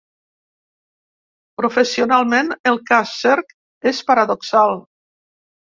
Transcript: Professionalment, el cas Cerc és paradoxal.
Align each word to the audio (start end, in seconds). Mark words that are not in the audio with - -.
Professionalment, 1.61 2.51
el 2.73 2.81
cas 2.89 3.13
Cerc 3.21 3.55
és 3.95 4.03
paradoxal. 4.11 4.77